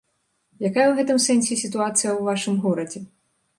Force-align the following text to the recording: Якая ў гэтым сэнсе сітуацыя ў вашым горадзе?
Якая 0.67 0.85
ў 0.87 0.93
гэтым 0.99 1.17
сэнсе 1.27 1.53
сітуацыя 1.63 2.09
ў 2.15 2.19
вашым 2.31 2.59
горадзе? 2.67 3.07